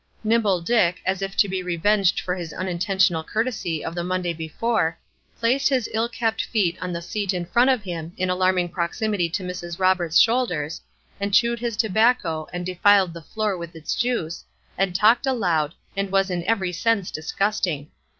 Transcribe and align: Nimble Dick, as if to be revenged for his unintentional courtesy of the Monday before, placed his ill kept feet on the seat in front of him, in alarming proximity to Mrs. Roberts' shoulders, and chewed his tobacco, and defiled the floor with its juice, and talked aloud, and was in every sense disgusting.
Nimble 0.23 0.61
Dick, 0.61 0.99
as 1.05 1.21
if 1.21 1.37
to 1.37 1.47
be 1.47 1.61
revenged 1.61 2.21
for 2.21 2.33
his 2.33 2.53
unintentional 2.53 3.23
courtesy 3.23 3.85
of 3.85 3.93
the 3.93 4.03
Monday 4.03 4.33
before, 4.33 4.97
placed 5.39 5.69
his 5.69 5.87
ill 5.93 6.09
kept 6.09 6.43
feet 6.45 6.75
on 6.81 6.91
the 6.91 7.03
seat 7.03 7.35
in 7.35 7.45
front 7.45 7.69
of 7.69 7.83
him, 7.83 8.11
in 8.17 8.27
alarming 8.27 8.69
proximity 8.69 9.29
to 9.29 9.43
Mrs. 9.43 9.77
Roberts' 9.77 10.17
shoulders, 10.17 10.81
and 11.19 11.35
chewed 11.35 11.59
his 11.59 11.77
tobacco, 11.77 12.47
and 12.51 12.65
defiled 12.65 13.13
the 13.13 13.21
floor 13.21 13.55
with 13.55 13.75
its 13.75 13.93
juice, 13.93 14.43
and 14.75 14.95
talked 14.95 15.27
aloud, 15.27 15.75
and 15.95 16.11
was 16.11 16.31
in 16.31 16.43
every 16.45 16.71
sense 16.71 17.11
disgusting. 17.11 17.91